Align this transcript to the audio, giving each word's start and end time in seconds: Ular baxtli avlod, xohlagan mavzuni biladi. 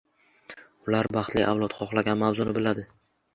Ular 0.87 1.09
baxtli 1.17 1.43
avlod, 1.51 1.75
xohlagan 1.81 2.19
mavzuni 2.23 2.57
biladi. 2.61 2.89